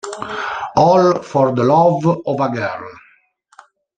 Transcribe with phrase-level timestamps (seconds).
[0.77, 2.91] All for the Love of a Girl